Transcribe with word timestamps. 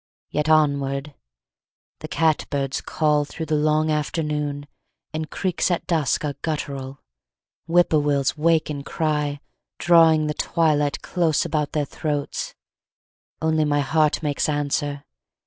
Yet 0.31 0.49
onward! 0.49 1.13
Cat 2.09 2.47
birds 2.49 2.81
call 2.81 3.23
Through 3.23 3.45
the 3.45 3.55
long 3.55 3.91
afternoon, 3.91 4.65
and 5.13 5.29
creeks 5.29 5.69
at 5.69 5.85
dusk 5.85 6.25
Are 6.25 6.33
guttural. 6.41 7.03
Whip 7.67 7.91
poor 7.91 7.99
wills 7.99 8.35
wake 8.35 8.71
and 8.71 8.83
cry, 8.83 9.41
Drawing 9.77 10.25
the 10.25 10.33
twilight 10.33 11.03
close 11.03 11.45
about 11.45 11.73
their 11.73 11.85
throats. 11.85 12.55
Only 13.43 13.63
my 13.63 13.81
heart 13.81 14.23
makes 14.23 14.49
answer. 14.49 15.03